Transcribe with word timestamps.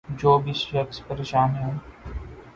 جو 0.19 0.37
بھی 0.39 0.53
شخص 0.53 1.01
پریشان 1.07 1.55
ہے 1.55 1.71